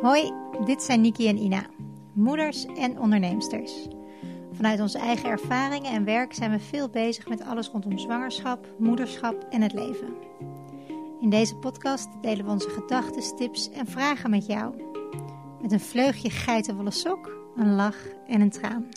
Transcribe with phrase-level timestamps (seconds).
[0.00, 0.32] Hoi,
[0.64, 1.66] dit zijn Niki en Ina,
[2.12, 3.86] moeders en onderneemsters.
[4.52, 9.46] Vanuit onze eigen ervaringen en werk zijn we veel bezig met alles rondom zwangerschap, moederschap
[9.50, 10.14] en het leven.
[11.20, 14.74] In deze podcast delen we onze gedachten, tips en vragen met jou.
[15.62, 18.88] Met een vleugje geitenwolle sok, een lach en een traan.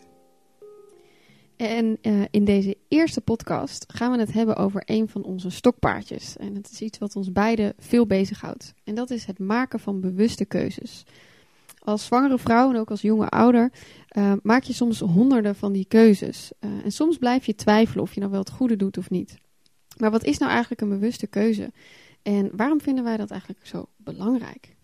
[1.62, 6.38] En uh, in deze eerste podcast gaan we het hebben over een van onze stokpaardjes.
[6.38, 8.74] En het is iets wat ons beiden veel bezighoudt.
[8.84, 11.04] En dat is het maken van bewuste keuzes.
[11.80, 13.72] Als zwangere vrouw en ook als jonge ouder
[14.18, 16.52] uh, maak je soms honderden van die keuzes.
[16.60, 19.38] Uh, en soms blijf je twijfelen of je nou wel het goede doet of niet.
[19.98, 21.72] Maar wat is nou eigenlijk een bewuste keuze?
[22.22, 24.76] En waarom vinden wij dat eigenlijk zo belangrijk?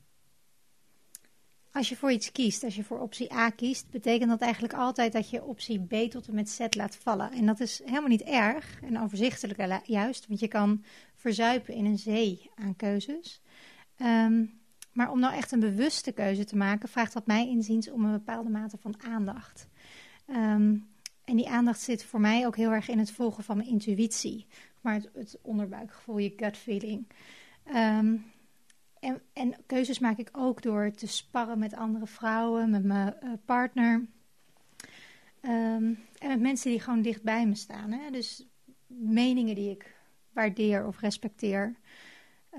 [1.78, 5.14] Als je voor iets kiest, als je voor optie A kiest, betekent dat eigenlijk altijd
[5.14, 7.31] dat je optie B tot en met Z laat vallen.
[7.31, 10.84] En dat is helemaal niet erg en overzichtelijk juist, want je kan
[11.16, 13.42] verzuipen in een zee aan keuzes.
[14.02, 14.59] Um,
[14.92, 18.12] maar om nou echt een bewuste keuze te maken, vraagt dat mij inziens om een
[18.12, 19.67] bepaalde mate van aandacht.
[20.28, 20.88] Um,
[21.23, 24.45] en die aandacht zit voor mij ook heel erg in het volgen van mijn intuïtie,
[24.81, 27.08] maar het, onderbuikgevoel, je gut feeling.
[27.75, 28.25] Um,
[29.34, 34.08] en, keuzes maak ik ook door te sparren met andere vrouwen, met mijn uh, partner.
[35.42, 37.92] Um, en met mensen die gewoon dicht bij me staan.
[37.92, 38.12] Hè?
[38.12, 38.48] Dus
[38.88, 39.95] meningen die ik
[40.34, 41.75] waardeer of respecteer.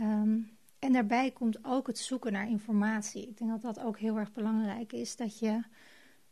[0.01, 3.29] Um, en daarbij komt ook het zoeken naar informatie.
[3.29, 5.17] Ik denk dat dat ook heel erg belangrijk is.
[5.17, 5.63] Dat je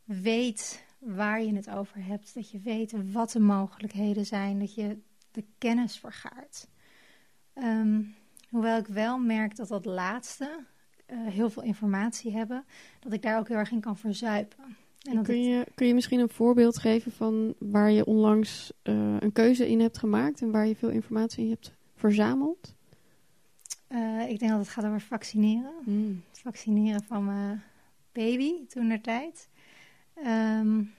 [0.04, 2.34] weet waar je het over hebt.
[2.34, 4.58] Dat je weet wat de mogelijkheden zijn.
[4.58, 4.98] Dat je
[5.30, 6.68] de kennis vergaart.
[7.54, 8.14] Um,
[8.48, 10.64] Hoewel ik wel merk dat dat laatste,
[11.10, 12.64] uh, heel veel informatie hebben,
[13.00, 14.76] dat ik daar ook heel erg in kan verzuipen.
[15.10, 19.32] En kun, je, kun je misschien een voorbeeld geven van waar je onlangs uh, een
[19.32, 22.74] keuze in hebt gemaakt en waar je veel informatie in hebt verzameld?
[23.88, 25.72] Uh, ik denk dat het gaat over vaccineren.
[25.84, 26.22] Mm.
[26.32, 27.62] Vaccineren van mijn
[28.12, 29.48] baby toen der tijd.
[30.26, 30.92] Um,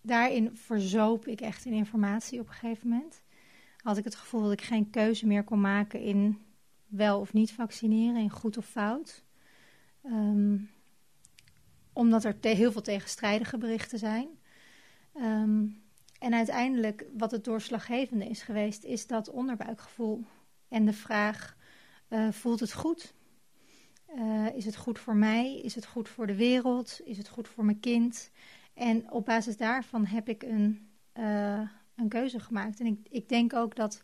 [0.00, 3.22] daarin verzoop ik echt in informatie op een gegeven moment.
[3.82, 6.38] Had ik het gevoel dat ik geen keuze meer kon maken in
[6.90, 9.24] wel of niet vaccineren, in goed of fout.
[10.04, 10.70] Um,
[11.92, 14.28] omdat er heel veel tegenstrijdige berichten zijn.
[15.14, 15.82] Um,
[16.18, 20.24] en uiteindelijk, wat het doorslaggevende is geweest, is dat onderbuikgevoel.
[20.68, 21.56] En de vraag:
[22.08, 23.14] uh, voelt het goed?
[24.16, 25.60] Uh, is het goed voor mij?
[25.60, 27.00] Is het goed voor de wereld?
[27.04, 28.30] Is het goed voor mijn kind?
[28.74, 31.60] En op basis daarvan heb ik een, uh,
[31.94, 32.80] een keuze gemaakt.
[32.80, 34.02] En ik, ik denk ook dat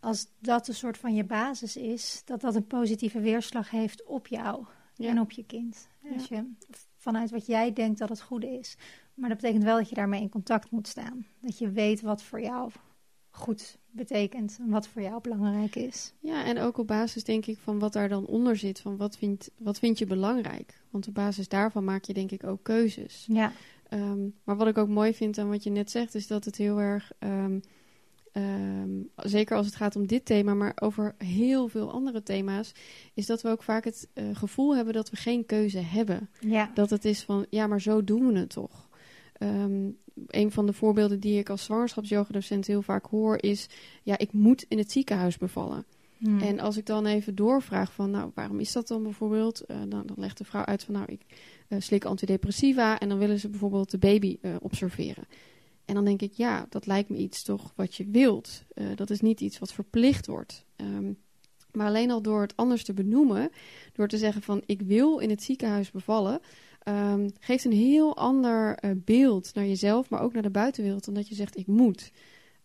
[0.00, 4.26] als dat een soort van je basis is, dat dat een positieve weerslag heeft op
[4.26, 4.64] jou
[4.96, 5.88] en op je kind.
[6.14, 6.52] Als je
[6.96, 8.76] vanuit wat jij denkt dat het goede is.
[9.14, 11.26] Maar dat betekent wel dat je daarmee in contact moet staan.
[11.40, 12.70] Dat je weet wat voor jou
[13.30, 16.12] goed betekent en wat voor jou belangrijk is.
[16.20, 19.16] Ja, en ook op basis denk ik van wat daar dan onder zit, van wat
[19.16, 20.82] vind, wat vind je belangrijk?
[20.90, 23.26] Want op basis daarvan maak je denk ik ook keuzes.
[23.28, 23.52] Ja.
[23.90, 26.56] Um, maar wat ik ook mooi vind aan wat je net zegt, is dat het
[26.56, 27.60] heel erg um,
[28.32, 32.72] Um, zeker als het gaat om dit thema, maar over heel veel andere thema's,
[33.14, 36.30] is dat we ook vaak het uh, gevoel hebben dat we geen keuze hebben.
[36.40, 36.70] Ja.
[36.74, 38.88] Dat het is van, ja, maar zo doen we het toch.
[39.38, 43.68] Um, een van de voorbeelden die ik als zwangerschapsyogadocent heel vaak hoor is,
[44.02, 45.84] ja, ik moet in het ziekenhuis bevallen.
[46.18, 46.40] Hmm.
[46.40, 49.62] En als ik dan even doorvraag van, nou, waarom is dat dan bijvoorbeeld?
[49.66, 51.20] Uh, dan, dan, legt de vrouw uit van, nou, ik
[51.68, 55.24] uh, slik antidepressiva en dan willen ze bijvoorbeeld de baby observeren.
[55.90, 58.64] En dan denk ik, ja, dat lijkt me iets toch wat je wilt.
[58.74, 60.64] Uh, dat is niet iets wat verplicht wordt.
[60.76, 61.18] Um,
[61.72, 63.50] maar alleen al door het anders te benoemen,
[63.92, 66.40] door te zeggen van ik wil in het ziekenhuis bevallen,
[66.88, 71.14] um, geeft een heel ander uh, beeld naar jezelf, maar ook naar de buitenwereld, dan
[71.14, 72.12] dat je zegt ik moet.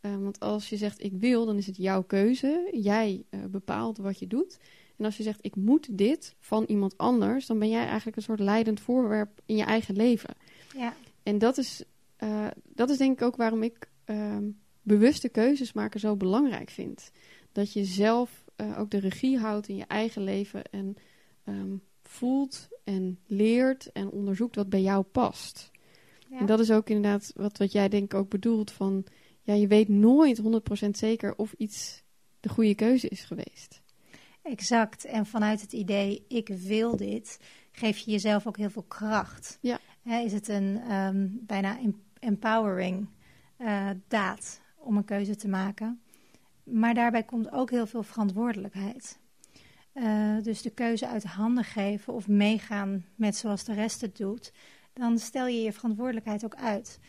[0.01, 2.69] Uh, want als je zegt ik wil, dan is het jouw keuze.
[2.71, 4.57] Jij uh, bepaalt wat je doet.
[4.97, 8.23] En als je zegt ik moet dit van iemand anders, dan ben jij eigenlijk een
[8.23, 10.35] soort leidend voorwerp in je eigen leven.
[10.77, 10.93] Ja.
[11.23, 11.83] En dat is
[12.19, 14.37] uh, dat is denk ik ook waarom ik uh,
[14.81, 17.11] bewuste keuzes maken zo belangrijk vind.
[17.51, 20.95] Dat je zelf uh, ook de regie houdt in je eigen leven en
[21.45, 25.71] um, voelt en leert en onderzoekt wat bij jou past.
[26.29, 26.39] Ja.
[26.39, 29.05] En dat is ook inderdaad wat, wat jij denk ik ook bedoelt van,
[29.41, 32.03] ja, je weet nooit 100% zeker of iets
[32.39, 33.81] de goede keuze is geweest.
[34.41, 35.05] Exact.
[35.05, 37.39] En vanuit het idee, ik wil dit,
[37.71, 39.57] geef je jezelf ook heel veel kracht.
[39.61, 39.79] Ja.
[40.01, 41.77] He, is het een um, bijna
[42.25, 43.07] empowering
[43.57, 46.01] uh, daad om een keuze te maken.
[46.63, 49.19] Maar daarbij komt ook heel veel verantwoordelijkheid.
[49.93, 54.53] Uh, dus de keuze uit handen geven of meegaan met zoals de rest het doet,
[54.93, 56.99] dan stel je je verantwoordelijkheid ook uit.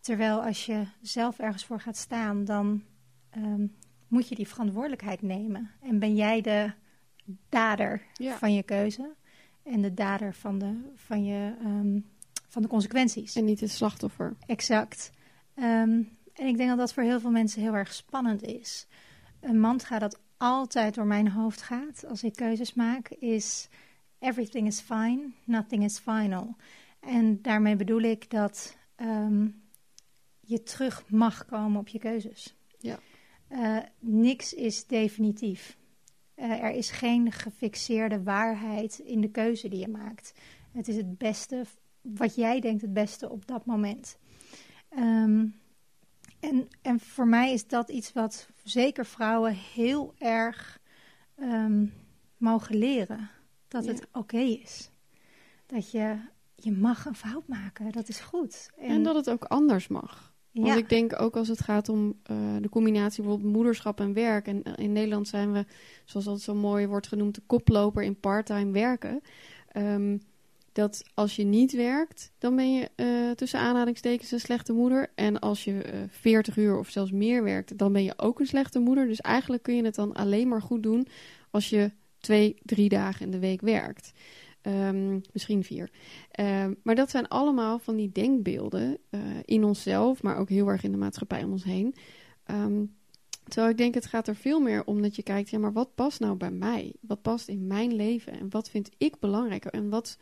[0.00, 2.82] Terwijl als je zelf ergens voor gaat staan, dan
[3.36, 3.76] um,
[4.08, 5.70] moet je die verantwoordelijkheid nemen.
[5.80, 6.72] En ben jij de
[7.48, 8.36] dader ja.
[8.36, 9.14] van je keuze.
[9.62, 12.00] en de dader van de, van je, ehm,
[12.56, 13.34] van de consequenties.
[13.34, 14.36] En niet het slachtoffer.
[14.46, 15.10] Exact.
[15.54, 18.86] Ehm, en ik denk dat dat voor heel veel mensen heel erg spannend is.
[19.40, 23.68] Een mantra dat altijd door mijn hoofd gaat als ik keuzes maak, is
[24.18, 26.56] everything is fine, nothing is final.
[27.00, 29.48] En daarmee bedoel ik dat ehm,
[30.40, 32.54] je terug mag komen op je keuzes.
[32.78, 32.98] Ja.
[33.48, 35.76] Uh, niks is definitief.
[36.36, 40.34] Uh, er is geen gefixeerde waarheid in de keuze die je maakt.
[40.72, 41.64] Het is het beste,
[42.14, 44.18] wat jij denkt het beste op dat moment.
[44.98, 45.54] Um,
[46.40, 50.80] en, en voor mij is dat iets wat zeker vrouwen heel erg
[51.40, 51.92] um,
[52.36, 53.30] mogen leren.
[53.68, 53.92] Dat Ja.
[53.92, 54.90] het oké is.
[55.66, 56.16] Dat je,
[56.54, 57.92] je mag een fout maken.
[57.92, 58.70] Dat is goed.
[58.78, 60.34] En, dat het ook anders mag.
[60.52, 64.12] Want ja, ik denk ook als het gaat om eh, de combinatie bijvoorbeeld moederschap en
[64.12, 64.46] werk.
[64.46, 65.64] En eh, in Nederland zijn we,
[66.04, 69.20] zoals dat zo mooi wordt genoemd, de koploper in parttime werken.
[69.68, 70.18] Ehm,
[70.76, 75.10] dat als je niet werkt, dan ben je eh, tussen aanhalingstekens een slechte moeder.
[75.14, 78.46] En als je eh 40 uur of zelfs meer werkt, dan ben je ook een
[78.46, 79.06] slechte moeder.
[79.06, 81.06] Dus eigenlijk kun je het dan alleen maar goed doen
[81.50, 84.12] als je twee, drie dagen in de week werkt.
[84.62, 85.90] Ehm, misschien vier.
[86.30, 90.82] Ehm, maar dat zijn allemaal van die denkbeelden eh, in onszelf, maar ook heel erg
[90.82, 91.94] in de maatschappij om ons heen.
[92.44, 92.84] Ehm,
[93.44, 95.94] terwijl ik denk, het gaat er veel meer om dat je kijkt, ja, maar wat
[95.94, 96.94] past nou bij mij?
[97.00, 98.32] Wat past in mijn leven?
[98.32, 99.70] En wat vind ik belangrijker?
[99.70, 100.18] En wat,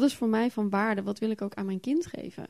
[0.00, 1.02] wat is voor mij van waarde?
[1.02, 2.46] Wat wil ik ook aan mijn kind geven?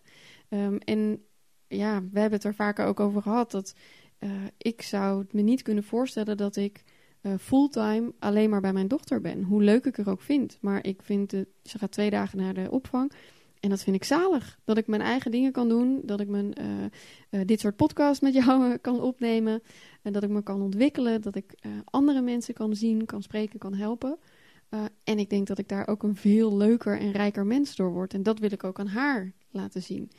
[0.48, 1.24] Ehm, en
[1.68, 3.74] ja, we hebben het er vaker ook over gehad dat
[4.18, 6.84] eh, ik zou me niet kunnen voorstellen dat ik
[7.20, 9.42] eh, fulltime alleen maar bij mijn dochter ben.
[9.42, 10.58] Hoe leuk ik er ook vind.
[10.60, 13.12] Maar ik vind, het, ze gaat twee dagen naar de opvang.
[13.60, 14.58] En dat vind ik zalig.
[14.64, 16.00] Dat ik mijn eigen dingen kan doen.
[16.04, 19.62] Dat ik mijn, eh, dit soort podcast met jou kan opnemen.
[20.02, 21.22] En dat ik me kan ontwikkelen.
[21.22, 21.54] Dat ik
[21.84, 24.18] andere mensen kan zien, kan spreken, kan helpen.
[24.68, 27.92] Eh, en ik denk dat ik daar ook een veel leuker en rijker mens door
[27.92, 28.14] word.
[28.14, 30.10] En dat wil ik ook aan haar laten zien.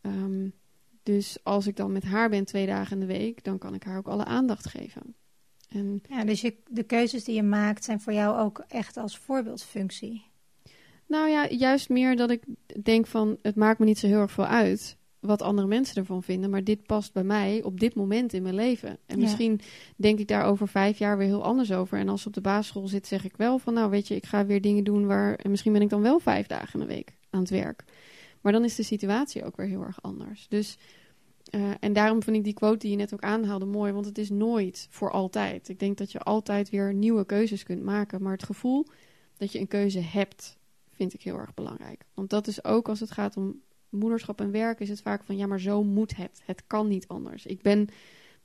[0.00, 0.48] Ehm,
[1.02, 3.82] dus als ik dan met haar ben twee dagen in de week, dan kan ik
[3.82, 5.14] haar ook alle aandacht geven.
[5.68, 9.18] En ja, dus je, de keuzes die je maakt zijn voor jou ook echt als
[9.18, 10.28] voorbeeldfunctie.
[11.06, 12.44] Nou ja, juist meer dat ik
[12.82, 16.22] denk van het maakt me niet zo heel erg veel uit wat andere mensen ervan
[16.22, 18.88] vinden, maar dit past bij mij op dit moment in mijn leven.
[18.88, 19.22] En Ja.
[19.22, 19.60] misschien
[19.96, 21.98] denk ik daar over vijf jaar weer heel anders over.
[21.98, 24.26] En als ze op de basisschool zit, zeg ik wel van nou weet je, ik
[24.26, 26.94] ga weer dingen doen waar en misschien ben ik dan wel vijf dagen in de
[26.94, 27.84] week aan het werk.
[28.40, 30.46] Maar dan is de situatie ook weer heel erg anders.
[30.48, 30.76] Dus
[31.50, 34.18] eh, en daarom vind ik die quote die je net ook aanhaalde mooi, want het
[34.18, 35.68] is nooit voor altijd.
[35.68, 38.86] Ik denk dat je altijd weer nieuwe keuzes kunt maken, maar het gevoel
[39.36, 40.58] dat je een keuze hebt,
[40.90, 42.04] vind ik heel erg belangrijk.
[42.14, 43.60] Want dat is ook als het gaat om
[43.90, 46.42] moederschap en werk, is het vaak van ja, maar zo moet het.
[46.44, 47.46] Het kan niet anders.
[47.46, 47.88] Ik ben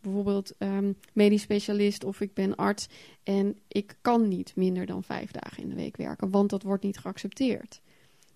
[0.02, 2.88] bijvoorbeeld ehm, medisch specialist of ik ben arts
[3.24, 6.84] en ik kan niet minder dan vijf dagen in de week werken, want dat wordt
[6.84, 7.82] niet geaccepteerd.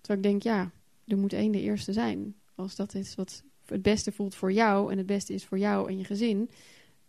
[0.01, 0.71] Terwijl ik denk, ja,
[1.07, 2.35] er moet één de eerste zijn.
[2.55, 5.89] Als dat is wat het beste voelt voor jou en het beste is voor jou
[5.89, 6.49] en je gezin,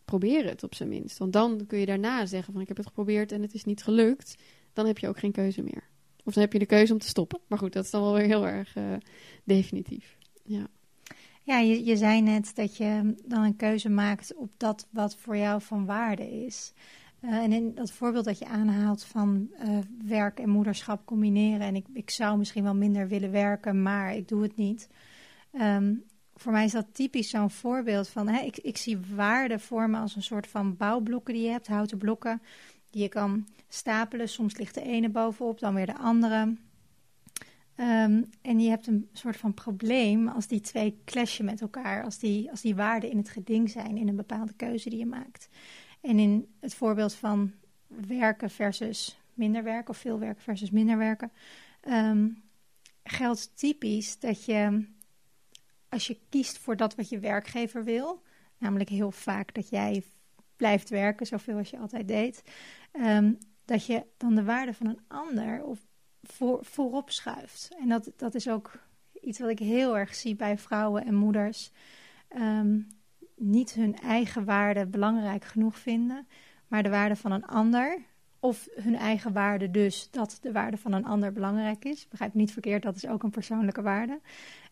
[0.05, 1.19] probeer het op zijn minst.
[1.19, 3.83] Want dan kun je daarna zeggen van ik heb het geprobeerd en het is niet
[3.83, 4.35] gelukt.
[4.73, 5.90] Dan heb je ook geen keuze meer.
[6.31, 7.41] Of dan heb je de keuze om te stoppen.
[7.47, 8.85] Maar goed, dat is dan wel weer heel erg eh,
[9.45, 10.17] definitief.
[10.45, 10.67] Ja.
[11.43, 15.37] Ja, je, je zei net dat je dan een keuze maakt op dat wat voor
[15.37, 16.73] jou van waarde is.
[17.21, 21.67] Eh, en in dat voorbeeld dat je aanhaalt van eh, werk en moederschap combineren.
[21.67, 24.89] En ik, ik zou misschien wel minder willen werken, maar ik doe het niet.
[25.53, 25.95] Ehm,
[26.35, 30.17] voor mij is dat typisch zo'n voorbeeld van, hè, ik, ik zie waarde vormen als
[30.17, 32.43] een soort van bouwblokken die je hebt, houten blokken,
[32.91, 34.29] die je kan stapelen.
[34.29, 36.57] Soms ligt de ene bovenop, dan weer de andere.
[37.75, 42.19] Ehm, en je hebt een soort van probleem als die twee clashen met elkaar, als
[42.19, 45.49] die, als die waarden in het geding zijn in een bepaalde keuze die je maakt.
[46.01, 47.53] En in het voorbeeld van
[47.87, 51.33] werken versus minder werken, of veel werken versus minder werken,
[51.81, 52.29] ehm,
[53.05, 54.87] geldt typisch dat je,
[55.89, 58.23] als je kiest voor dat wat je werkgever wil,
[58.59, 60.03] namelijk heel vaak dat jij
[60.61, 62.43] blijft werken, zoveel als je altijd deed,
[62.93, 63.33] ehm,
[63.65, 65.79] dat je dan de waarde van een ander of
[66.23, 67.77] voor, voorop schuift.
[67.81, 68.73] En dat, dat is ook
[69.21, 71.71] iets wat ik heel erg zie bij vrouwen en moeders.
[72.29, 72.79] Ehm,
[73.37, 76.27] niet hun eigen waarde belangrijk genoeg vinden,
[76.69, 77.99] maar de waarde van een ander.
[78.41, 82.09] Of hun eigen waarde dus, dat de waarde van een ander belangrijk is.
[82.09, 84.21] Begrijp niet verkeerd, dat is ook een persoonlijke waarde.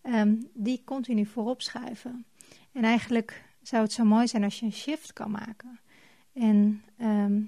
[0.03, 2.25] Ehm, die continu voorop schuiven.
[2.73, 5.81] En eigenlijk zou het zo mooi zijn als je een shift kan maken.
[6.33, 7.41] En ehm,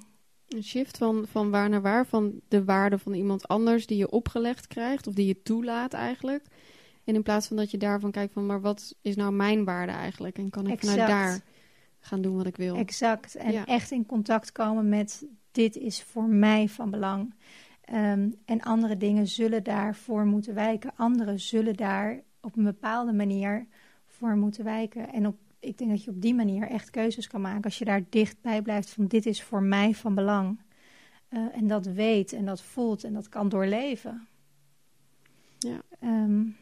[0.48, 4.10] Een shift van, van waar naar waar, van de waarde van iemand anders die je
[4.10, 6.44] opgelegd krijgt, of die je toelaat eigenlijk.
[7.04, 9.92] En in plaats van dat je daarvan kijkt van, maar wat is nou mijn waarde
[9.92, 10.38] eigenlijk?
[10.38, 10.92] En kan ik Exact.
[10.92, 11.40] vanuit daar
[12.00, 12.76] gaan doen wat ik wil?
[12.76, 13.34] Exact.
[13.34, 13.66] En Ja.
[13.66, 17.34] echt in contact komen met dit is voor mij van belang.
[17.80, 20.92] Ehm, en andere dingen zullen daarvoor moeten wijken.
[20.96, 23.66] Anderen zullen daar op een bepaalde manier
[24.06, 25.12] voor moeten wijken.
[25.12, 27.64] En op, ik denk dat je op die manier echt keuzes kan maken.
[27.64, 30.60] Als je daar dichtbij blijft van dit is voor mij van belang.
[31.30, 34.28] Uh, en dat weet en dat voelt en dat kan doorleven.
[35.58, 35.80] Ja.
[36.02, 36.56] Um,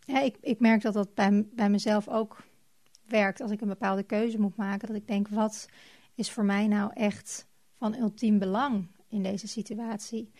[0.00, 2.42] ja, ik, ik merk dat dat bij, bij mezelf ook
[3.04, 3.40] werkt.
[3.40, 5.68] Als ik een bepaalde keuze moet maken, dat ik denk, wat
[6.14, 7.46] is voor mij nou echt
[7.78, 10.30] van ultiem belang in deze situatie?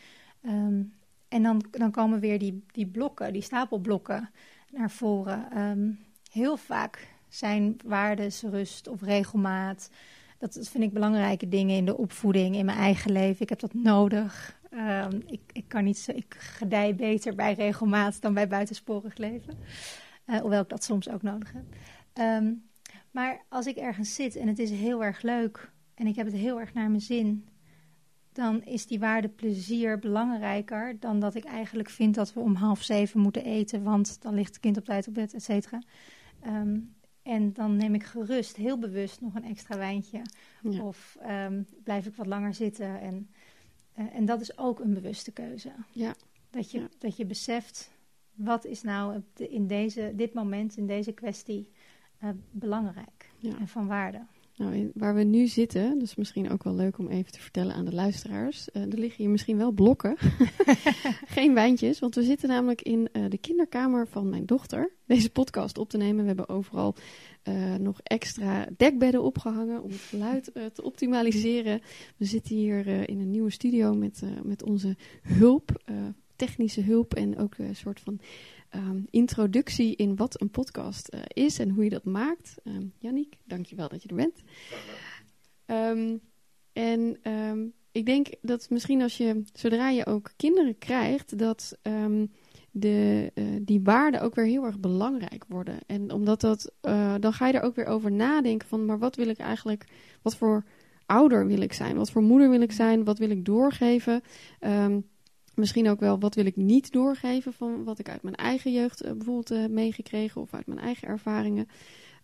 [0.42, 0.94] Um,
[1.28, 4.30] en dan, dan komen weer die, die blokken, die stapelblokken
[4.70, 5.58] naar voren.
[5.58, 5.98] Um,
[6.30, 9.90] heel vaak zijn waardes, rust of regelmaat.
[10.38, 13.42] Dat, vind ik belangrijke dingen in de opvoeding, in mijn eigen leven.
[13.42, 14.58] Ik heb dat nodig.
[14.72, 19.58] Um, ik, ik, kan niet zo, ik gedij beter bij regelmaat dan bij buitensporig leven.
[20.26, 21.64] Uh, hoewel ik dat soms ook nodig heb.
[22.44, 22.64] Um,
[23.10, 26.34] maar als ik ergens zit en het is heel erg leuk en ik heb het
[26.34, 27.48] heel erg naar mijn zin,
[28.32, 32.82] dan is die waarde plezier belangrijker dan dat ik eigenlijk vind dat we om half
[32.82, 35.82] zeven moeten eten, want dan ligt het kind op tijd op bed, et cetera.
[36.46, 36.94] Um,
[37.26, 40.22] en dan neem ik gerust, heel bewust, nog een extra wijntje.
[40.62, 40.82] Ja.
[40.82, 43.00] Of um, blijf ik wat langer zitten.
[43.00, 43.28] En,
[43.98, 45.72] uh, en dat is ook een bewuste keuze.
[45.90, 46.14] Ja.
[46.50, 46.88] Dat, je, Ja.
[46.98, 47.90] dat je beseft,
[48.34, 51.70] wat is nou in deze, dit moment, in deze kwestie,
[52.24, 53.58] uh, belangrijk Ja.
[53.58, 54.20] en van waarde.
[54.56, 57.84] Nou, waar we nu zitten, is misschien ook wel leuk om even te vertellen aan
[57.84, 58.70] de luisteraars.
[58.70, 60.16] eh, er liggen hier misschien wel blokken.
[61.36, 64.92] Geen wijntjes, want we zitten namelijk in eh, de kinderkamer van mijn dochter.
[65.06, 66.20] Deze podcast op te nemen.
[66.20, 66.94] We hebben overal
[67.42, 71.80] eh, nog extra dekbedden opgehangen om het geluid te optimaliseren.
[72.16, 75.82] We zitten hier in een nieuwe studio met, met onze hulp,
[76.36, 78.20] technische hulp en ook een soort van
[78.76, 82.56] ehm, introductie in wat een podcast eh, is en hoe je dat maakt.
[82.64, 84.42] Ehm Yannick, dankjewel dat je er bent.
[85.66, 86.16] Ehm,
[86.72, 87.16] en
[87.92, 91.78] ik denk dat misschien als je, zodra je ook kinderen krijgt, dat
[92.78, 95.78] de, eh, die waarden ook weer heel erg belangrijk worden.
[95.86, 99.16] En omdat dat, eh, dan ga je er ook weer over nadenken van, maar wat
[99.16, 99.84] wil ik eigenlijk,
[100.22, 100.64] wat voor
[101.06, 101.96] ouder wil ik zijn?
[101.96, 103.04] Wat voor moeder wil ik zijn?
[103.04, 104.22] Wat wil ik doorgeven?
[105.56, 109.00] Misschien ook wel, wat wil ik niet doorgeven van wat ik uit mijn eigen jeugd
[109.00, 111.68] eh, bijvoorbeeld heb meegekregen of uit mijn eigen ervaringen.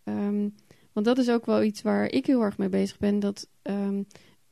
[0.04, 0.48] Ehm,
[0.92, 3.20] want dat is ook wel iets waar ik heel erg mee bezig ben.
[3.20, 3.88] Dat eh,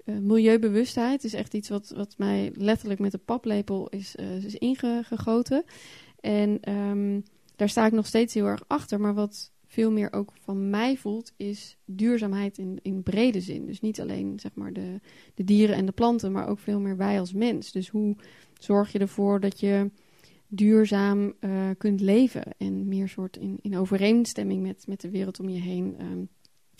[0.04, 5.64] milieubewustheid is echt iets wat, wat mij letterlijk met de paplepel is, eh, is ingegoten.
[6.20, 7.20] En ehm,
[7.56, 9.00] daar sta ik nog steeds heel erg achter.
[9.00, 13.66] Maar wat veel meer ook van mij voelt, is duurzaamheid in, in brede zin.
[13.66, 15.00] Dus niet alleen zeg maar de,
[15.34, 17.72] de dieren en de planten, maar ook veel meer wij als mens.
[17.72, 18.16] Dus hoe
[18.58, 19.90] zorg je ervoor dat je
[20.46, 25.48] duurzaam eh, kunt leven en meer soort in, in overeenstemming met, met de wereld om
[25.48, 25.94] je heen.
[25.98, 26.24] ehm,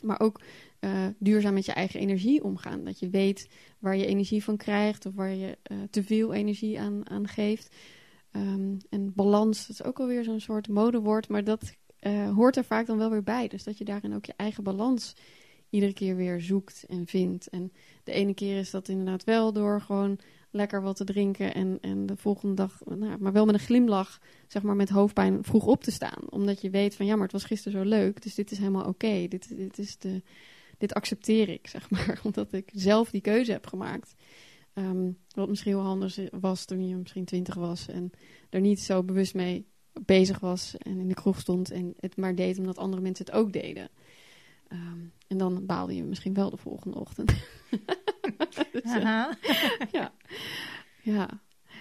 [0.03, 0.41] maar ook
[0.79, 2.85] eh, duurzaam met je eigen energie omgaan.
[2.85, 6.81] Dat je weet waar je energie van krijgt of waar je eh, te veel energie
[6.81, 7.75] aan, aan geeft.
[8.31, 12.65] Ehm, en balans, dat is ook alweer zo'n soort modewoord, maar dat eh, hoort er
[12.65, 13.49] vaak dan wel weer bij.
[13.49, 15.15] Dus dat je daarin ook je eigen balans
[15.71, 17.49] iedere keer weer zoekt en vindt.
[17.49, 17.73] En
[18.05, 20.19] de ene keer is dat inderdaad wel door gewoon
[20.51, 24.21] lekker wat te drinken en, en de volgende dag, nou, maar wel met een glimlach,
[24.47, 26.31] zeg maar met hoofdpijn vroeg op te staan.
[26.31, 28.87] Omdat je weet van ja, maar het was gisteren zo leuk, dus dit is helemaal
[28.87, 29.27] oké.
[29.29, 30.23] Dit, dit, is de,
[30.79, 34.15] dit accepteer ik, zeg maar, omdat ik zelf die keuze heb gemaakt.
[34.73, 38.11] Ehm, wat misschien heel anders was toen je misschien twintig was en
[38.51, 42.35] er niet zo bewust mee bezig was en in de kroeg stond en het maar
[42.35, 43.89] deed omdat andere mensen het ook deden.
[44.69, 47.33] Ehm, en dan baalde je misschien wel de volgende ochtend.
[48.73, 49.03] Dus, eh,
[49.93, 50.13] ja.
[51.03, 51.29] ja.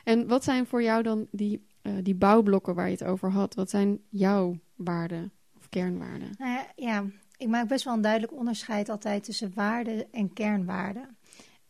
[0.04, 3.56] En wat zijn voor jou dan die, eh, die bouwblokken waar je het over had?
[3.56, 6.30] Wat zijn jouw waarden of kernwaarden?
[6.38, 7.06] Nou ja, ja,
[7.38, 11.18] ik maak best wel een duidelijk onderscheid altijd tussen waarden en kernwaarden.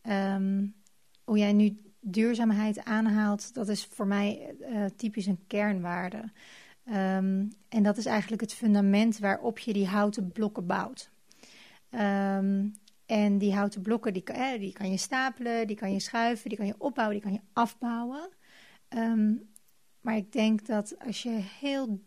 [0.02, 0.66] Ehm,
[1.24, 6.32] hoe jij nu duurzaamheid aanhaalt, dat is voor mij eh, typisch een kernwaarde.
[6.84, 11.10] Ehm, en dat is eigenlijk het fundament waarop je die houten blokken bouwt.
[11.90, 12.68] Ehm,
[13.06, 16.58] en die houten blokken, die, eh, die kan je stapelen, die kan je schuiven, die
[16.58, 18.28] kan je opbouwen, die kan je afbouwen.
[18.88, 19.34] Ehm,
[20.00, 21.30] maar ik denk dat als je
[21.60, 22.02] heel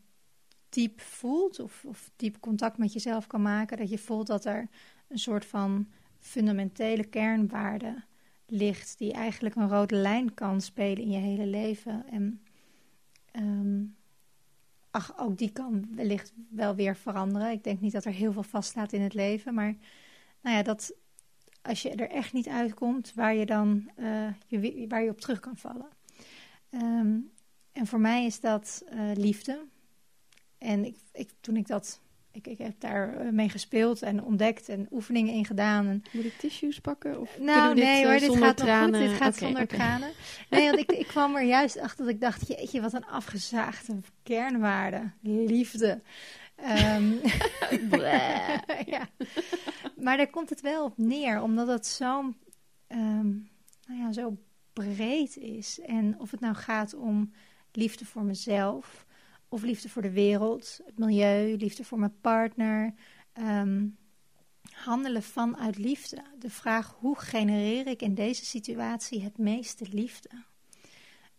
[0.69, 4.69] diep voelt of, of diep contact met jezelf kan maken, dat je voelt dat er
[5.07, 5.87] een soort van
[6.19, 8.03] fundamentele kernwaarde
[8.47, 12.05] ligt, die eigenlijk een rode lijn kan spelen in je hele leven.
[12.09, 12.41] En
[13.31, 13.83] ehm,
[14.91, 17.51] ach, ook die kan wellicht wel weer veranderen.
[17.51, 19.75] Ik denk niet dat er heel veel vaststaat in het leven, maar
[20.41, 20.93] nou ja, dat
[21.61, 25.39] als je er echt niet uitkomt, waar je dan eh, je, waar je op terug
[25.39, 25.87] kan vallen.
[26.69, 27.17] Ehm,
[27.71, 29.65] en voor mij is dat eh, liefde.
[30.57, 32.01] En ik, ik, toen ik dat
[32.33, 35.87] ik, ik heb daar eh, mee gespeeld en ontdekt en oefeningen in gedaan.
[35.87, 36.03] En...
[36.11, 37.19] Moet ik tissues pakken?
[37.19, 38.91] Of nou, dit, nee uh, hoor, dit gaat tranen?
[38.91, 39.09] nog goed.
[39.09, 39.77] Dit gaat okay, zonder okay.
[39.77, 40.11] tranen.
[40.49, 43.95] Nee, want ik, ik kwam er juist achter dat ik dacht, jeetje, wat een afgezaagde
[44.23, 45.11] kernwaarde.
[45.21, 46.01] Liefde.
[46.95, 47.19] Um,
[48.95, 49.07] ja.
[49.95, 52.19] Maar daar komt het wel op neer, omdat het zo,
[52.87, 53.49] um,
[53.87, 54.37] nou ja, zo
[54.73, 55.79] breed is.
[55.79, 57.33] En of het nou gaat om
[57.71, 59.05] liefde voor mezelf,
[59.53, 62.93] of liefde voor de wereld, het milieu, liefde voor mijn partner.
[63.39, 63.97] Um,
[64.71, 66.23] handelen vanuit liefde.
[66.39, 70.29] De vraag hoe genereer ik in deze situatie het meeste liefde?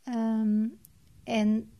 [0.09, 0.78] Um,
[1.25, 1.73] en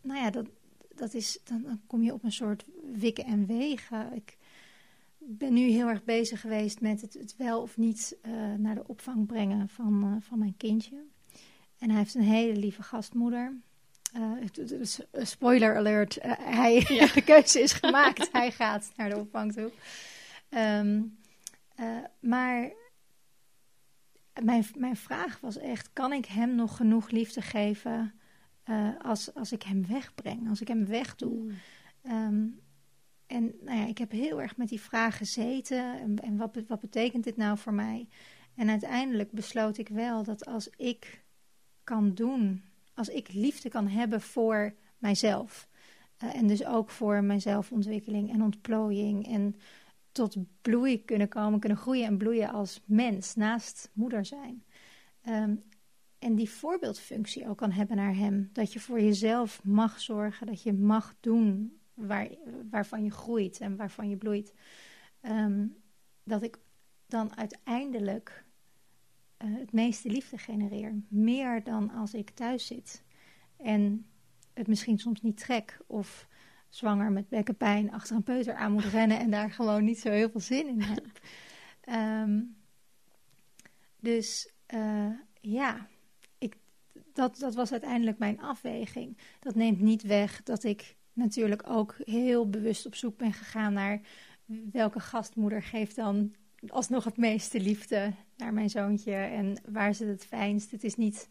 [0.00, 0.46] nou ja, dat,
[0.94, 4.12] dat is, dan, kom je op een soort wikken en wegen.
[4.12, 4.36] Ik
[5.18, 8.88] ben nu heel erg bezig geweest met het, het wel of niet uh, naar de
[8.88, 11.04] opvang brengen van, uh, van mijn kindje.
[11.78, 13.60] En hij heeft een hele lieve gastmoeder.
[14.18, 17.06] Uh, spoiler alert, hij, ja.
[17.14, 18.28] de keuze is gemaakt.
[18.32, 19.72] hij gaat naar de opvang toe.
[20.50, 21.18] Um,
[22.20, 22.72] maar
[24.42, 28.14] mijn, mijn vraag was echt: kan ik hem nog genoeg liefde geven
[29.02, 31.52] als, als ik hem wegbreng, als ik hem wegdoe?
[32.02, 32.12] Mm.
[32.12, 32.64] Um,
[33.26, 36.00] en nou ja, ik heb heel erg met die vraag gezeten.
[36.00, 38.08] En, en wat, wat betekent dit nou voor mij?
[38.54, 41.24] En uiteindelijk besloot ik wel dat als ik
[41.84, 42.64] kan doen,
[42.96, 45.68] als ik liefde kan hebben voor mijzelf.
[46.24, 49.26] Uh, en dus ook voor mijn zelfontwikkeling en ontplooiing.
[49.26, 49.56] En
[50.12, 54.64] tot bloei kunnen komen, kunnen groeien en bloeien als mens naast moeder zijn.
[55.28, 55.62] Um,
[56.18, 58.50] en die voorbeeldfunctie ook kan hebben naar hem.
[58.52, 62.28] Dat je voor jezelf mag zorgen, dat je mag doen waar,
[62.70, 64.54] waarvan je groeit en waarvan je bloeit.
[65.22, 65.76] Um,
[66.24, 66.58] dat ik
[67.06, 68.44] dan uiteindelijk
[69.44, 70.94] uh, het meeste liefde genereer.
[71.08, 73.02] Meer dan als ik thuis zit.
[73.56, 74.06] En
[74.54, 76.28] het misschien soms niet trek of
[76.68, 80.30] zwanger met bekkenpijn achter een peuter aan moet rennen en daar gewoon niet zo heel
[80.30, 81.06] veel zin in heb.
[82.24, 82.56] Um,
[84.10, 85.88] dus uh, ja,
[86.38, 86.56] ik,
[87.12, 89.18] dat, dat was uiteindelijk mijn afweging.
[89.40, 94.00] Dat neemt niet weg dat ik natuurlijk ook heel bewust op zoek ben gegaan naar
[94.72, 96.34] welke gastmoeder geeft dan
[96.70, 100.70] alsnog het meeste liefde naar mijn zoontje en waar zit het fijnst.
[100.70, 101.28] Het is niet,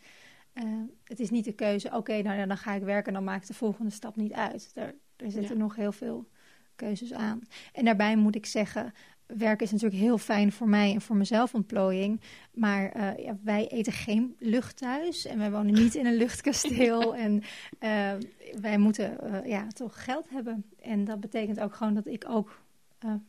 [0.53, 0.63] uh,
[1.03, 3.41] het is niet de keuze, oké, okay, nou dan ga ik werken en dan maak
[3.41, 4.71] ik de volgende stap niet uit.
[4.73, 5.61] Daar, er zitten ja.
[5.61, 6.27] nog heel veel
[6.75, 7.41] keuzes aan.
[7.73, 8.93] En daarbij moet ik zeggen,
[9.25, 12.21] werken is natuurlijk heel fijn voor mij en voor mijn zelfontplooiing.
[12.53, 17.15] Maar uh, ja, wij eten geen lucht thuis en wij wonen niet in een luchtkasteel.
[17.25, 17.43] en
[17.79, 18.13] uh,
[18.61, 20.65] wij moeten uh, ja, toch geld hebben.
[20.81, 22.63] En dat betekent ook gewoon dat ik ook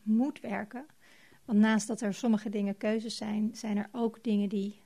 [0.03, 0.87] moet werken.
[1.47, 4.83] Want naast dat er sommige dingen keuzes zijn, zijn er ook dingen die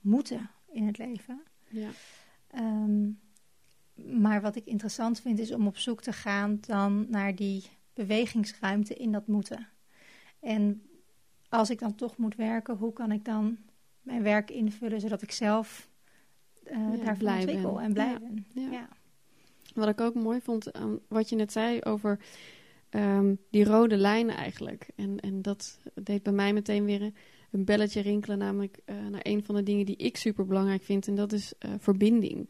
[0.00, 1.42] moeten in het leven.
[1.68, 1.88] Ja.
[2.54, 3.20] Um,
[3.94, 8.94] maar wat ik interessant vind is om op zoek te gaan dan naar die bewegingsruimte
[8.94, 9.68] in dat moeten.
[10.40, 10.82] En
[11.48, 13.58] als ik dan toch moet werken, hoe kan ik dan
[14.02, 15.88] mijn werk invullen zodat ik zelf
[16.64, 18.18] uh, ja, daarvan ontwikkel en blij ja.
[18.18, 18.46] ben.
[18.54, 18.70] Ja.
[18.70, 18.88] Ja.
[19.74, 22.18] Wat ik ook mooi vond, um, wat je net zei over
[22.96, 24.88] um, die rode lijnen eigenlijk.
[24.96, 27.12] En, en dat deed bij mij meteen weer
[27.50, 31.08] een, belletje rinkelen, namelijk uh, naar een van de dingen die ik super belangrijk vind.
[31.08, 32.48] En dat is uh, verbinding.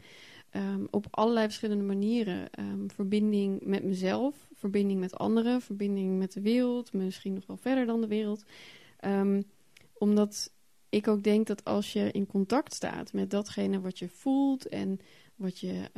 [0.57, 2.49] Um, op allerlei verschillende manieren.
[2.59, 7.87] Um, verbinding met mezelf, verbinding met anderen, verbinding met de wereld, misschien nog wel verder
[7.87, 8.45] dan de wereld.
[9.93, 10.53] Omdat
[10.89, 15.01] ik ook denk dat als je in contact staat met datgene wat je voelt en
[15.45, 15.91] wat je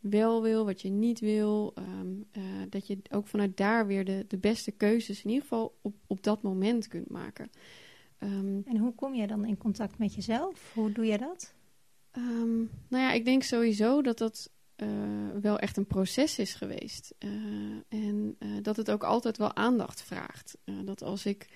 [0.00, 4.38] wel wil, wat je niet wil, uh, dat je ook vanuit daar weer de, de
[4.38, 7.50] beste keuzes in ieder geval op, op dat moment kunt maken.
[8.18, 10.72] en hoe kom je dan in contact met jezelf?
[10.74, 11.54] Hoe doe je dat?
[12.88, 14.88] Nou ja, ik denk sowieso dat dat uh,
[15.40, 17.14] wel echt een proces is geweest.
[17.18, 17.30] Uh,
[17.88, 20.58] en dat het ook altijd wel aandacht vraagt.
[20.84, 21.48] dat als ik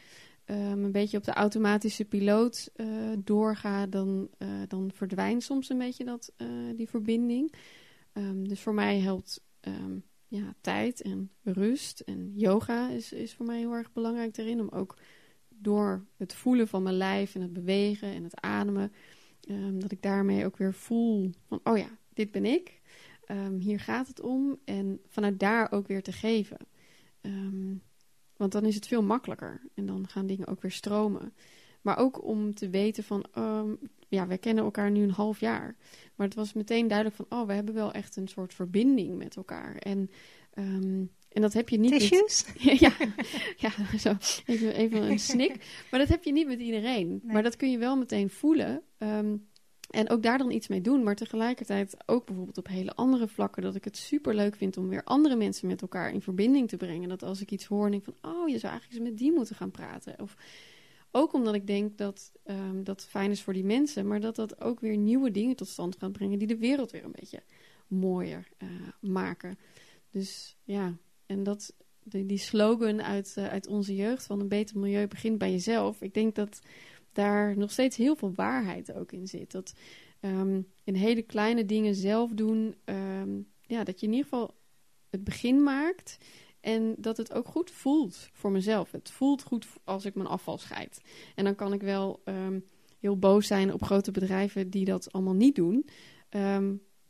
[0.46, 2.70] um, een beetje op de automatische piloot
[3.18, 4.30] doorga, dan,
[4.68, 6.32] dan verdwijnt soms een beetje dat,
[6.76, 7.54] die verbinding.
[8.12, 9.44] Um, dus voor mij helpt
[10.28, 12.00] ja, tijd en rust.
[12.00, 14.61] En yoga is, is voor mij heel erg belangrijk daarin.
[14.61, 14.96] Om ook
[15.48, 18.92] door het voelen van mijn lijf en het bewegen en het ademen.
[19.72, 22.80] Dat ik daarmee ook weer voel van, oh ja, dit ben ik.
[23.59, 24.59] Hier gaat het om.
[24.64, 26.59] En vanuit daar ook weer te geven.
[28.37, 29.61] Want dan is het veel makkelijker.
[29.75, 31.33] En dan gaan dingen ook weer stromen.
[31.83, 33.27] Maar ook om te weten van,
[34.09, 35.77] ja, wij kennen elkaar nu een half jaar.
[36.14, 39.37] Maar het was meteen duidelijk van, oh, we hebben wel echt een soort verbinding met
[39.37, 39.77] elkaar.
[39.77, 40.11] En
[41.37, 42.44] en dat heb je niet Tissues?
[42.64, 42.92] Met, ja,
[43.57, 44.16] ja zo.
[44.46, 45.64] Even, even een snik.
[45.90, 47.09] Maar dat heb je niet met iedereen.
[47.09, 47.33] Nee.
[47.33, 48.83] Maar dat kun je wel meteen voelen.
[48.99, 49.49] Um,
[49.90, 53.62] En ook daar dan iets mee doen, maar tegelijkertijd ook bijvoorbeeld op hele andere vlakken.
[53.62, 56.77] Dat ik het super leuk vind om weer andere mensen met elkaar in verbinding te
[56.77, 57.09] brengen.
[57.09, 59.33] Dat als ik iets hoor en denk van, oh, je zou eigenlijk eens met die
[59.33, 60.20] moeten gaan praten.
[60.20, 60.37] Of
[61.11, 64.61] ook omdat ik denk dat um, dat fijn is voor die mensen, maar dat dat
[64.61, 67.42] ook weer nieuwe dingen tot stand gaat brengen die de wereld weer een beetje
[67.87, 68.68] mooier uh,
[69.01, 69.59] maken.
[70.11, 70.96] Dus ja,
[71.27, 75.51] en dat, die, slogan uit, uh, uit onze jeugd van een beter milieu begint bij
[75.51, 76.03] jezelf.
[76.03, 76.61] Ik denk dat
[77.16, 79.50] daar nog steeds heel veel waarheid ook in zit.
[79.50, 79.74] Dat
[80.20, 84.55] um, in hele kleine dingen zelf doen, um, ja, dat je in ieder geval
[85.11, 86.18] het begin maakt.
[86.61, 88.92] En dat het ook goed voelt voor mezelf.
[88.92, 91.00] Het voelt goed als ik mijn afval scheid.
[91.35, 92.64] En dan kan ik wel um,
[92.98, 95.88] heel boos zijn op grote bedrijven die dat allemaal niet doen.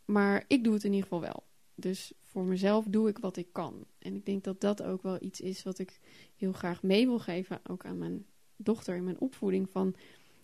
[0.04, 1.44] maar ik doe het in ieder geval wel.
[1.74, 3.86] Dus voor mezelf doe ik wat ik kan.
[3.98, 6.00] En ik denk dat dat ook wel iets is wat ik
[6.36, 9.70] heel graag mee wil geven, ook aan mijn dochter in mijn opvoeding.
[9.70, 9.94] Van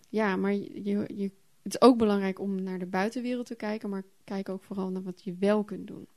[0.09, 4.03] ja, maar je, je, het is ook belangrijk om naar de buitenwereld te kijken, maar
[4.23, 6.07] kijk ook vooral naar wat je wel kunt doen.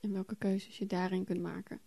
[0.00, 1.80] En welke keuzes je daarin kunt maken.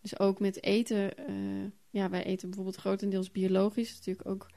[0.00, 3.94] Dus ook met eten, uh, ja, wij eten bijvoorbeeld grotendeels biologisch.
[3.94, 4.50] Natuurlijk ook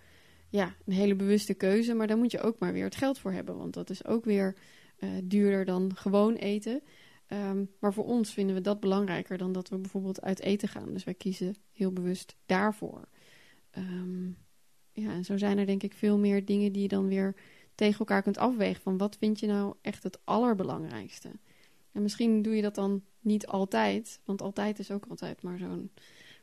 [0.49, 3.31] ja, een hele bewuste keuze, maar daar moet je ook maar weer het geld voor
[3.31, 4.55] hebben, want dat is ook weer
[4.99, 6.81] uh, duurder dan gewoon eten.
[7.27, 10.93] Um, maar voor ons vinden we dat belangrijker dan dat we bijvoorbeeld uit eten gaan.
[10.93, 13.07] Dus wij kiezen heel bewust daarvoor.
[13.77, 14.37] Um,
[14.91, 17.35] ja, en zo zijn er denk ik veel meer dingen die je dan weer
[17.75, 18.81] tegen elkaar kunt afwegen.
[18.81, 21.31] Van wat vind je nou echt het allerbelangrijkste?
[21.91, 25.91] En misschien doe je dat dan niet altijd, want altijd is ook altijd maar zo'n.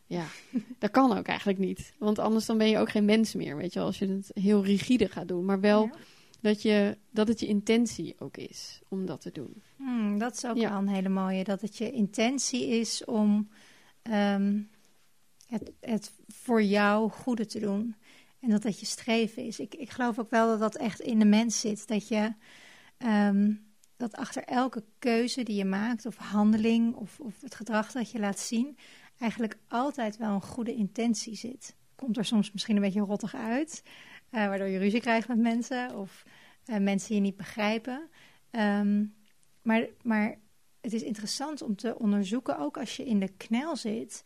[0.06, 0.26] Ja,
[0.78, 1.94] dat kan ook eigenlijk niet.
[1.98, 4.30] Want anders dan ben je ook geen mens meer, weet je wel, als je het
[4.34, 5.44] heel rigide gaat doen.
[5.44, 5.90] Maar wel
[6.40, 9.62] dat, je, dat het je intentie ook is om dat te doen.
[9.76, 13.48] Hmm, dat is ook wel een hele mooie, dat het je intentie is om
[14.12, 14.68] um,
[15.54, 17.94] het, het voor jou goede te doen.
[18.40, 19.58] En dat dat je streven is.
[19.58, 21.88] Ik, ik geloof ook wel dat dat echt in de mens zit.
[21.88, 22.32] Dat je
[22.98, 28.10] um, dat achter elke keuze die je maakt, of handeling, of, of het gedrag dat
[28.10, 28.78] je laat zien,
[29.18, 31.76] eigenlijk altijd wel een goede intentie zit.
[31.94, 33.82] Komt er soms misschien een beetje rottig uit,
[34.30, 36.24] uh, waardoor je ruzie krijgt met mensen, of
[36.66, 38.08] uh, mensen je niet begrijpen.
[38.50, 39.14] Um,
[39.62, 40.38] maar, maar
[40.80, 44.24] het is interessant om te onderzoeken, ook als je in de knel zit,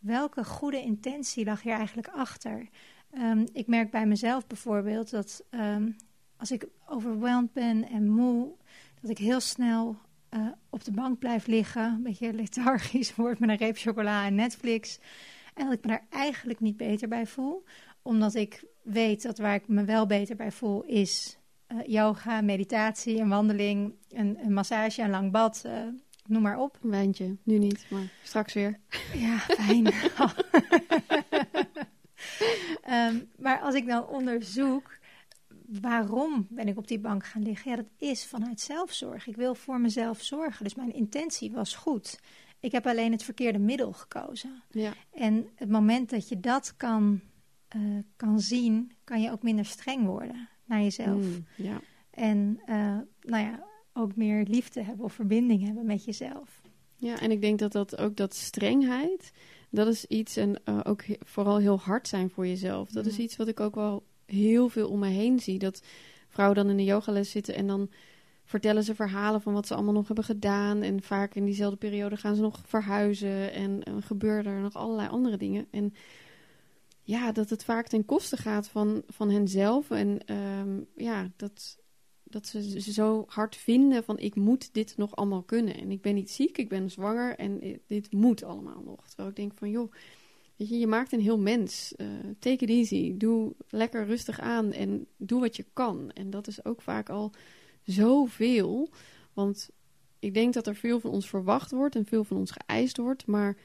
[0.00, 2.68] welke goede intentie lag hier eigenlijk achter?
[3.14, 5.96] Um, ik merk bij mezelf bijvoorbeeld dat um,
[6.36, 8.52] als ik overweldigd ben en moe,
[9.00, 9.96] dat ik heel snel
[10.30, 14.34] uh, op de bank blijf liggen, een beetje lethargisch word met een reep chocola en
[14.34, 14.98] Netflix.
[15.54, 17.64] En dat ik me daar eigenlijk niet beter bij voel,
[18.02, 23.18] omdat ik weet dat waar ik me wel beter bij voel is uh, yoga, meditatie,
[23.18, 25.72] een wandeling, een, massage, een lang bad, uh,
[26.30, 26.78] noem maar op.
[26.82, 28.78] Een wijntje, nu niet, maar straks weer.
[29.14, 29.86] Ja, fijn.
[32.90, 34.98] um, maar als ik dan onderzoek,
[35.80, 37.70] waarom ben ik op die bank gaan liggen?
[37.70, 39.26] Ja, dat is vanuit zelfzorg.
[39.26, 40.64] Ik wil voor mezelf zorgen.
[40.64, 42.20] Dus mijn intentie was goed.
[42.60, 44.62] Ik heb alleen het verkeerde middel gekozen.
[44.70, 44.92] Ja.
[45.12, 47.20] En het moment dat je dat kan,
[47.76, 51.22] uh, kan zien, kan je ook minder streng worden naar jezelf.
[51.22, 51.80] Mm, ja.
[52.10, 56.60] En uh, nou ja, ook meer liefde hebben of verbinding hebben met jezelf.
[56.96, 59.32] Ja, en ik denk dat dat ook dat strengheid,
[59.70, 62.90] dat is iets en uh, ook he vooral heel hard zijn voor jezelf.
[62.90, 63.10] Dat ja.
[63.10, 65.58] is iets wat ik ook wel heel veel om me heen zie.
[65.58, 65.82] Dat
[66.28, 67.90] vrouwen dan in de yogales zitten en dan
[68.44, 70.82] vertellen ze verhalen van wat ze allemaal nog hebben gedaan.
[70.82, 75.08] En vaak in diezelfde periode gaan ze nog verhuizen en, en gebeuren er nog allerlei
[75.08, 75.66] andere dingen.
[75.70, 75.94] En
[77.02, 79.90] ja, dat het vaak ten koste gaat van, van henzelf.
[79.90, 81.78] En um, ja, dat,
[82.30, 85.74] dat ze, zo hard vinden van ik moet dit nog allemaal kunnen.
[85.74, 89.08] En ik ben niet ziek, ik ben zwanger en dit moet allemaal nog.
[89.08, 89.92] Terwijl ik denk van joh,
[90.56, 91.94] weet je, je maakt een heel mens.
[91.96, 92.06] Uh,
[92.38, 93.16] take it easy.
[93.16, 96.10] Doe lekker rustig aan en doe wat je kan.
[96.10, 97.32] En dat is ook vaak al
[97.82, 98.88] zoveel.
[99.32, 99.70] Want
[100.18, 103.26] ik denk dat er veel van ons verwacht wordt en veel van ons geëist wordt.
[103.26, 103.56] Maar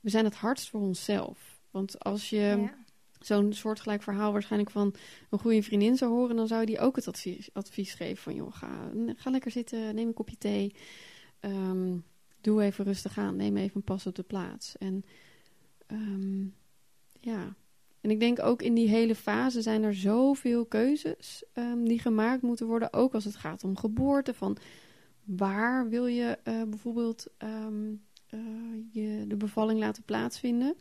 [0.00, 1.60] we zijn het hardst voor onszelf.
[1.70, 2.68] Want als je...
[3.26, 4.94] zo'n soortgelijk verhaal waarschijnlijk van
[5.30, 8.52] een goede vriendin zou horen, dan zou die ook het advies, advies geven van joh,
[8.52, 10.74] ga, ga lekker zitten, neem een kopje thee,
[11.40, 12.04] um,
[12.40, 14.78] doe even rustig aan, neem even een pas op de plaats.
[14.78, 15.04] En
[15.86, 16.54] um,
[17.20, 17.56] ja,
[18.00, 22.42] en ik denk ook in die hele fase zijn er zoveel keuzes um, die gemaakt
[22.42, 24.56] moeten worden, ook als het gaat om geboorte, van
[25.24, 28.38] waar wil je uh, bijvoorbeeld uh,
[28.90, 30.76] je de bevalling laten plaatsvinden.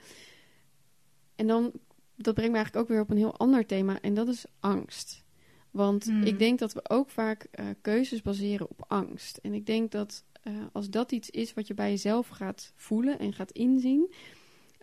[1.35, 1.71] En dan
[2.15, 4.01] dat brengt me eigenlijk ook weer op een heel ander thema.
[4.01, 5.23] En dat is angst.
[5.71, 6.23] Want hmm.
[6.23, 9.37] ik denk dat we ook vaak uh, keuzes baseren op angst.
[9.37, 13.19] En ik denk dat uh, als dat iets is wat je bij jezelf gaat voelen
[13.19, 14.13] en gaat inzien,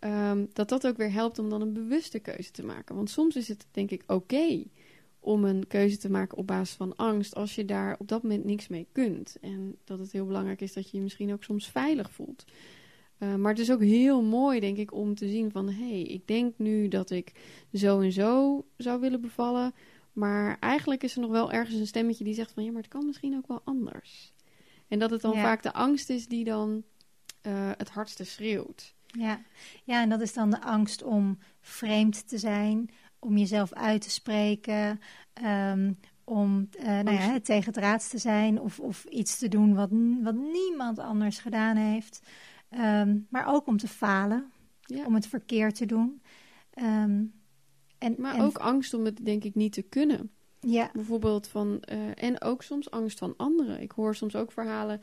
[0.04, 2.94] um, dat dat ook weer helpt om dan een bewuste keuze te maken.
[2.94, 4.66] Want soms is het denk ik oké okay
[5.20, 8.44] om een keuze te maken op basis van angst als je daar op dat moment
[8.44, 9.36] niks mee kunt.
[9.40, 12.44] En dat het heel belangrijk is dat je je misschien ook soms veilig voelt.
[13.22, 15.68] Uh, maar het is ook heel mooi, denk ik, om te zien van...
[15.68, 17.32] hé, hey, ik denk nu dat ik
[17.72, 19.74] zo en zo zou willen bevallen...
[20.12, 22.64] maar eigenlijk is er nog wel ergens een stemmetje die zegt van...
[22.64, 24.32] ja, maar het kan misschien ook wel anders.
[24.88, 26.82] En dat het dan vaak de angst is die dan
[27.46, 28.94] uh, het hardste schreeuwt.
[29.06, 29.40] Ja.
[29.84, 34.10] ja, en dat is dan de angst om vreemd te zijn, om jezelf uit te
[34.10, 35.00] spreken,
[35.44, 39.74] um, om uh, nou ja, tegen het raads te zijn of, of iets te doen
[39.74, 39.90] wat,
[40.22, 42.20] wat niemand anders gedaan heeft.
[42.70, 45.04] Um, maar ook om te falen, ja.
[45.04, 46.22] om het verkeerd te doen.
[46.74, 47.32] Um,
[47.98, 50.30] en, maar en ook angst om het denk ik niet te kunnen.
[50.60, 50.90] Ja.
[50.92, 53.80] Bijvoorbeeld van, uh, en ook soms angst van anderen.
[53.80, 55.00] Ik hoor soms ook verhalen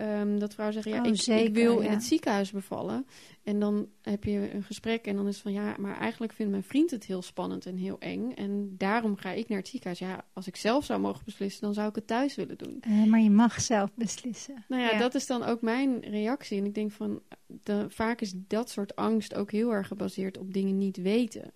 [0.00, 3.06] um, dat vrouwen zeggen, ja, oh, ik, zeker, ik, wil in het ziekenhuis bevallen.
[3.42, 6.50] En dan heb je een gesprek en dan is het van, ja, maar eigenlijk vindt
[6.50, 8.32] mijn vriend het heel spannend en heel eng.
[8.34, 9.98] En daarom ga ik naar het ziekenhuis.
[9.98, 12.82] Ja, als ik zelf zou mogen beslissen, dan zou ik het thuis willen doen.
[12.88, 14.64] Uh, maar je mag zelf beslissen.
[14.68, 16.58] Nou ja, dat is dan ook mijn reactie.
[16.58, 20.52] En ik denk van, de, vaak is dat soort angst ook heel erg gebaseerd op
[20.52, 21.52] dingen niet weten.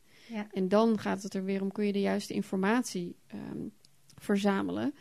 [0.52, 3.72] En dan gaat het er weer om, kun je de juiste informatie um,
[4.14, 4.94] verzamelen.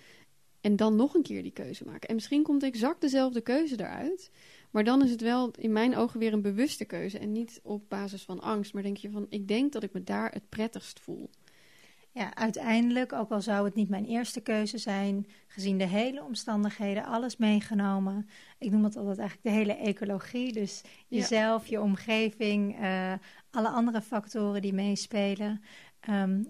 [0.62, 2.10] En dan nog een keer die keuze maken.
[2.10, 4.32] En misschien komt exact dezelfde keuze eruit.
[4.72, 7.20] Maar dan is het wel in mijn ogen weer een bewuste keuze.
[7.20, 8.74] En niet op basis van angst.
[8.74, 11.30] Maar denk je van, ik denk dat ik me daar het prettigst voel.
[12.14, 17.06] Ja, uiteindelijk, ook al zou het niet mijn eerste keuze zijn, gezien de hele omstandigheden,
[17.06, 18.30] alles meegenomen.
[18.60, 20.54] Ik noem het altijd eigenlijk de hele ecologie.
[20.54, 23.14] Dus jezelf, je omgeving, uh,
[23.52, 25.62] alle andere factoren die meespelen.
[26.10, 26.50] Um,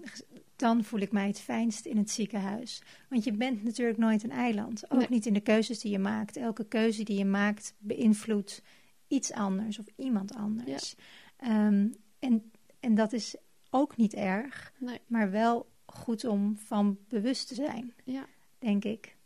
[0.56, 2.82] dan voel ik mij het fijnst in het ziekenhuis.
[3.08, 4.90] Want je bent natuurlijk nooit een eiland.
[4.90, 6.36] Ook niet in de keuzes die je maakt.
[6.36, 8.62] Elke keuze die je maakt beïnvloedt
[9.08, 10.94] iets anders of iemand anders.
[11.36, 13.36] Ehm, en, en dat is
[13.74, 15.00] ook niet erg, nee.
[15.06, 18.26] maar wel goed om van bewust te zijn, ja.
[18.58, 19.16] denk ik.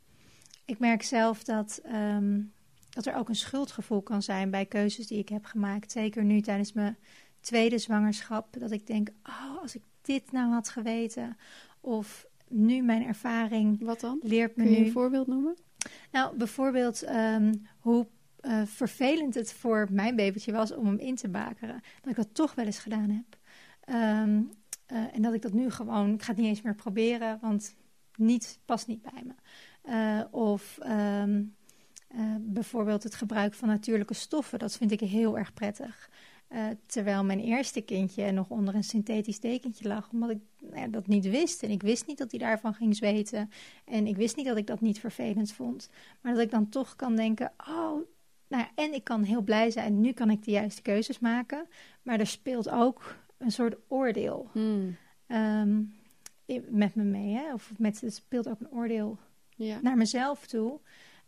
[0.64, 2.52] Ik merk zelf dat, um,
[2.90, 5.92] dat er ook een schuldgevoel kan zijn bij keuzes die ik heb gemaakt.
[5.92, 6.96] Zeker nu tijdens mijn
[7.40, 8.58] tweede zwangerschap.
[8.58, 11.36] Dat ik denk, oh, als ik dit nou had geweten.
[11.80, 14.20] Of nu mijn ervaring Wat dan?
[14.22, 14.86] leert me Kun je nu...
[14.86, 15.56] een voorbeeld noemen?
[16.10, 18.06] Nou, bijvoorbeeld um, hoe
[18.40, 21.82] uh, vervelend het voor mijn babytje was om hem in te bakeren.
[22.00, 23.38] Dat ik dat toch wel eens gedaan heb.
[23.90, 24.50] Um,
[24.92, 27.74] uh, en dat ik dat nu gewoon, ik ga het niet eens meer proberen, want
[28.16, 29.34] niet, past niet bij me.
[29.88, 31.56] Uh, of um,
[32.40, 36.10] bijvoorbeeld het gebruik van natuurlijke stoffen, dat vind ik heel erg prettig.
[36.86, 41.28] Terwijl mijn eerste kindje nog onder een synthetisch dekentje lag, omdat ik nou dat niet
[41.28, 41.62] wist.
[41.62, 43.50] En ik wist niet dat hij daarvan ging zweten.
[43.84, 45.90] En ik wist niet dat ik dat niet vervelend vond.
[46.20, 48.00] Maar dat ik dan toch kan denken: oh,
[48.48, 51.66] nou ja, en ik kan heel blij zijn, nu kan ik de juiste keuzes maken.
[52.02, 55.94] Maar er speelt ook een soort oordeel um,
[56.68, 57.34] met me mee.
[57.34, 57.52] Hè?
[57.52, 59.18] Of met, er speelt ook een oordeel
[59.48, 59.78] ja.
[59.82, 60.80] naar mezelf toe.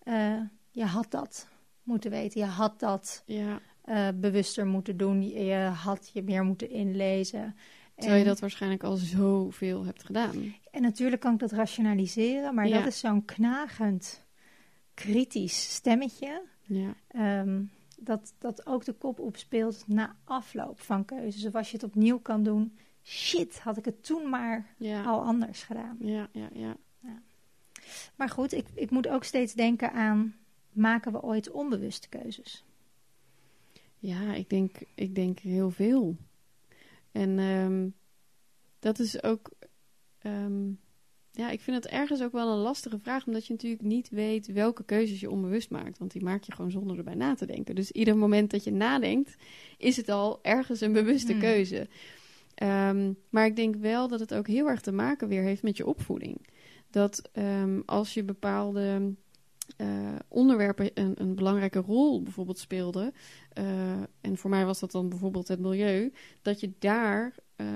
[0.05, 0.41] Uh,
[0.71, 1.49] je had dat
[1.83, 3.23] moeten weten, je had dat.
[3.27, 5.29] Ja uh, bewuster moeten doen.
[5.29, 7.57] Je had je meer moeten inlezen.
[7.97, 10.55] Terwijl je dat waarschijnlijk al zoveel hebt gedaan.
[10.71, 14.25] En natuurlijk kan ik dat rationaliseren, maar dat is zo'n knagend,
[14.95, 16.43] kritisch stemmetje.
[16.63, 16.95] Ja.
[17.41, 21.47] Um, dat, dat ook de kop opspeelt na afloop van keuzes.
[21.47, 22.79] Of als je het opnieuw kan doen.
[23.03, 25.97] Shit, had ik het toen maar al anders gedaan.
[26.01, 26.77] Ja, ja, ja.
[27.01, 27.23] ja.
[28.17, 30.37] Maar goed, ik, ik moet ook steeds denken aan...
[30.73, 32.65] maken we ooit onbewuste keuzes?
[33.99, 36.17] Ja, ik denk, ik denk heel veel.
[37.13, 37.95] En um,
[38.79, 39.51] dat is ook.
[40.23, 40.81] Um,
[41.39, 44.53] ja, ik vind het ergens ook wel een lastige vraag, omdat je natuurlijk niet weet
[44.53, 45.99] welke keuzes je onbewust maakt.
[45.99, 47.75] Want die maak je gewoon zonder erbij na te denken.
[47.75, 49.37] Dus ieder moment dat je nadenkt,
[49.77, 51.41] is het al ergens een bewuste hmm.
[51.41, 51.89] keuze.
[52.63, 55.77] Um, maar ik denk wel dat het ook heel erg te maken weer heeft met
[55.77, 56.47] je opvoeding.
[56.91, 57.31] Dat
[57.87, 59.15] als je bepaalde
[59.77, 63.13] uh, onderwerpen een, een, belangrijke rol bijvoorbeeld speelden.
[63.59, 66.13] Uh, en voor mij was dat dan bijvoorbeeld het milieu.
[66.43, 67.67] Dat je daar uh,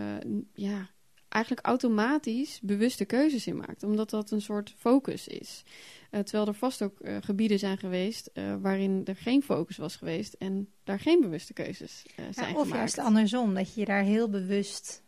[0.55, 0.91] ja,
[1.33, 3.83] eigenlijk automatisch bewuste keuzes in maakt.
[3.83, 5.63] Omdat dat een soort focus is.
[6.11, 10.33] terwijl er vast ook gebieden zijn geweest waarin er geen focus was geweest.
[10.33, 12.71] En daar geen bewuste keuzes zijn ja, of gemaakt.
[12.71, 15.03] Of juist andersom, dat je je daar heel bewust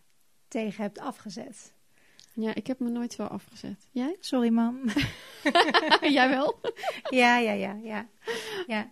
[0.49, 1.75] tegen hebt afgezet.
[2.35, 3.89] Ja, ik heb me nooit zo afgezet.
[3.91, 4.17] Jij?
[4.31, 4.81] Sorry, mam.
[6.17, 6.61] Jij wel?
[7.23, 8.09] ja, ja, ja, ja.
[8.67, 8.91] ja.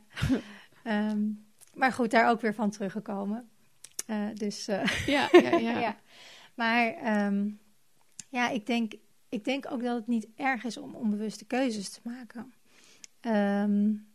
[1.11, 3.51] Um, maar goed, daar ook weer van teruggekomen.
[4.35, 5.97] Dus, ja, ja, ja, ja.
[6.55, 7.61] Maar um,
[8.29, 8.93] ja, ik denk,
[9.29, 12.53] ik denk ook dat het niet erg is om onbewuste keuzes te maken.
[13.21, 14.07] Um,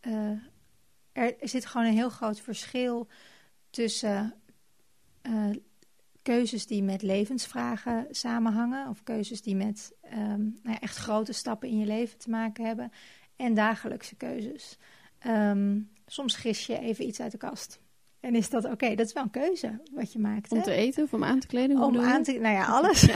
[0.00, 0.38] uh,
[1.12, 3.08] er zit gewoon een heel groot verschil
[3.70, 4.34] tussen
[6.22, 11.68] keuzes die met levensvragen samenhangen, of keuzes die met ehm, nou ja, echt grote stappen
[11.68, 12.92] in je leven te maken hebben,
[13.36, 14.78] en dagelijkse keuzes.
[15.18, 17.80] Ehm, soms gis je even iets uit de kast.
[18.20, 18.94] En is dat oké?
[18.94, 20.52] Dat is wel een keuze wat je maakt.
[20.52, 21.82] Om te eten of om aan te kleden?
[21.82, 23.06] Om aan te, nou ja, alles.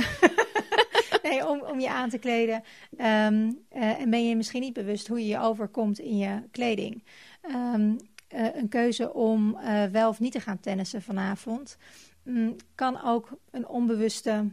[1.22, 2.62] nee, om, om je aan te kleden.
[2.96, 7.04] Ehm, eh, en ben je misschien niet bewust hoe je je overkomt in je kleding.
[7.50, 7.96] Um,
[8.34, 11.76] uh, een keuze om uh, wel of niet te gaan tennissen vanavond.
[12.24, 14.52] Um, kan ook een onbewuste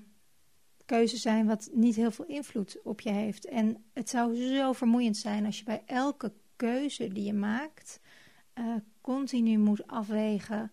[0.86, 3.46] keuze zijn wat niet heel veel invloed op je heeft.
[3.46, 8.00] En het zou zo vermoeiend zijn als je bij elke keuze die je maakt
[8.60, 10.72] uh, continu moet afwegen: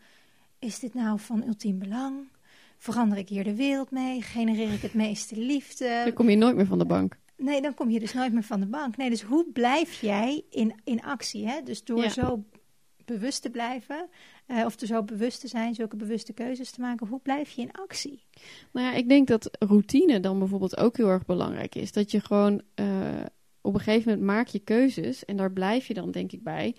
[0.58, 2.28] is dit nou van ultiem belang?
[2.76, 4.22] Verander ik hier de wereld mee?
[4.22, 6.00] Genereer ik het meeste liefde?
[6.04, 7.18] Dan kom je nooit meer van de bank.
[7.36, 8.96] Nee, dan kom je dus nooit meer van de bank.
[8.96, 11.46] Nee, dus hoe blijf jij in, in actie?
[11.46, 11.62] Hè?
[11.62, 12.08] Dus door ja.
[12.08, 12.44] zo
[13.08, 14.08] bewust te blijven,
[14.46, 17.62] uh, of er zo bewust te zijn, zulke bewuste keuzes te maken, hoe blijf je
[17.62, 18.22] in actie?
[18.72, 21.92] Nou ja, ik denk dat routine dan bijvoorbeeld ook heel erg belangrijk is.
[21.92, 22.86] Dat je gewoon uh,
[23.60, 26.74] op een gegeven moment maak je keuzes en daar blijf je dan denk ik bij.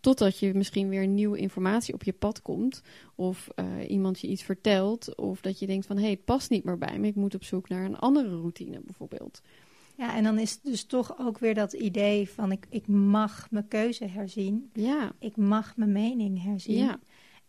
[0.00, 2.82] Totdat je misschien weer nieuwe informatie op je pad komt.
[3.14, 5.16] Of uh, iemand je iets vertelt.
[5.16, 7.06] Of dat je denkt van hé, hey, het past niet meer bij me.
[7.06, 9.40] Ik moet op zoek naar een andere routine bijvoorbeeld.
[9.96, 13.50] Ja, en dan is het dus toch ook weer dat idee van ik, ik mag
[13.50, 14.70] mijn keuze herzien.
[14.72, 15.12] Ja.
[15.18, 16.76] Ik mag mijn mening herzien.
[16.76, 16.98] Ja.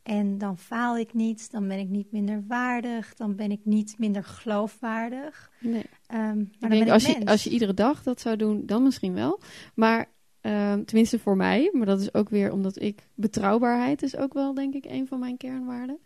[0.04, 3.96] En dan faal ik niet, dan ben ik niet minder waardig, dan ben ik niet
[3.98, 5.52] minder geloofwaardig.
[5.60, 5.74] Nee.
[5.74, 8.66] Um, maar ik dan denk, ben als, je, als je iedere dag dat zou doen,
[8.66, 9.40] dan misschien wel.
[9.74, 10.11] Maar
[10.42, 14.54] um, tenminste voor mij, maar dat is ook weer omdat ik betrouwbaarheid is ook wel
[14.54, 16.00] denk ik een van mijn kernwaarden.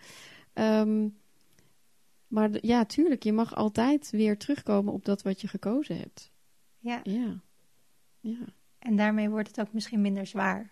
[0.54, 1.17] Um,
[2.28, 6.32] maar ja, tuurlijk, je mag altijd weer terugkomen op dat wat je gekozen hebt.
[6.80, 7.00] Ja.
[7.04, 7.41] Ja.
[8.19, 8.45] ja.
[8.80, 10.71] En daarmee wordt het ook misschien minder zwaar.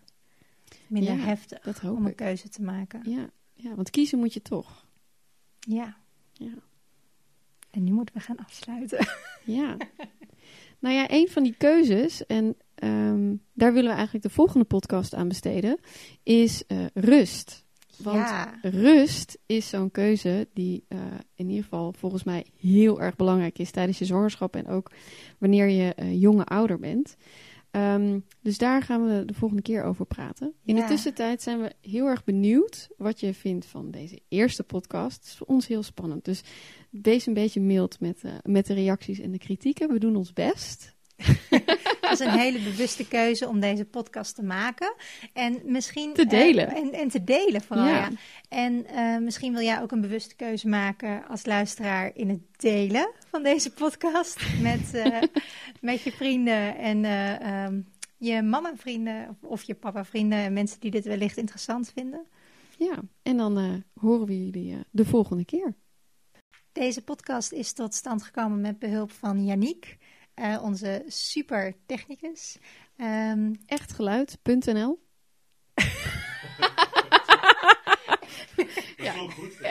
[0.87, 2.15] Minder Ja, heftig om een ik.
[2.15, 3.09] keuze te maken.
[3.09, 3.29] Ja.
[3.53, 4.87] ja, want kiezen moet je toch.
[5.59, 5.97] Ja.
[6.33, 6.53] Ja.
[7.69, 9.07] En nu moeten we gaan afsluiten.
[9.45, 9.77] Ja.
[10.83, 15.13] nou ja, een van die keuzes, en um, daar willen we eigenlijk de volgende podcast
[15.13, 15.79] aan besteden,
[16.23, 17.65] is uh, rust.
[17.97, 18.59] Want ja.
[18.61, 20.99] rust is zo'n keuze die uh,
[21.35, 24.91] in ieder geval volgens mij heel erg belangrijk is tijdens je zwangerschap en ook
[25.37, 27.15] wanneer je uh, jonge ouder bent.
[27.75, 30.53] Um, dus daar gaan we de volgende keer over praten.
[30.65, 30.81] In Ja.
[30.81, 35.15] de tussentijd zijn we heel erg benieuwd wat je vindt van deze eerste podcast.
[35.17, 36.25] Het is voor ons heel spannend.
[36.25, 36.41] Dus
[36.89, 39.89] wees een beetje mild met, uh, met de reacties en de kritieken.
[39.89, 40.95] We doen ons best.
[42.01, 44.93] Dat is een hele bewuste keuze om deze podcast te maken.
[45.33, 46.13] En misschien...
[46.13, 46.67] Te delen.
[46.67, 47.93] eh, en, en te delen vooral, ja.
[47.93, 48.09] Ja.
[48.49, 53.09] En eh, misschien wil jij ook een bewuste keuze maken als luisteraar in het delen
[53.33, 54.59] van deze podcast.
[54.61, 55.21] Met, eh,
[55.81, 57.81] met je vrienden en eh, ehm,
[58.17, 60.39] je mama-vrienden of, of je papa-vrienden.
[60.39, 62.25] En mensen die dit wellicht interessant vinden.
[62.77, 65.75] Ja, en dan uh, horen we jullie de volgende keer.
[66.71, 69.97] Deze podcast is tot stand gekomen met behulp van Yannick,
[70.61, 72.57] onze super technicus.
[72.97, 74.99] Um, Echtgeluid.nl
[79.03, 79.13] ja.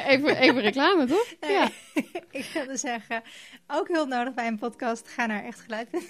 [0.07, 1.27] even, even reclame, toch?
[1.40, 1.71] Nee, ja.
[2.31, 3.23] ik wilde zeggen,
[3.66, 5.09] ook hulp nodig bij een podcast.
[5.09, 5.88] Ga naar Echtgeluid.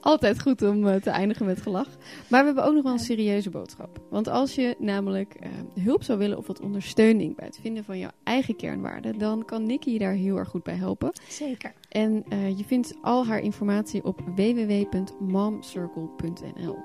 [0.00, 1.88] Altijd goed om uh, te eindigen met gelach.
[2.28, 4.00] Maar we hebben ook nog wel een serieuze boodschap.
[4.10, 5.48] Want als je namelijk uh,
[5.84, 9.66] hulp zou willen of wat ondersteuning bij het vinden van jouw eigen kernwaarden, dan kan
[9.66, 11.12] Nikki je daar heel erg goed bij helpen.
[11.28, 11.72] Zeker.
[11.88, 16.78] En uh, je vindt al haar informatie op www.momcircle.nl.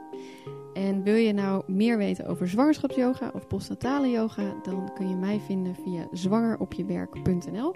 [0.76, 5.40] En wil je nou meer weten over zwangerschapsyoga of postnatale yoga, dan kun je mij
[5.40, 7.76] vinden via zwangeropjewerk.nl.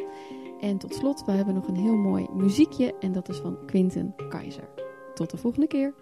[0.59, 4.15] En tot slot, we hebben nog een heel mooi muziekje en dat is van Quinten
[4.29, 4.69] Keizer.
[5.13, 5.93] Tot de volgende keer.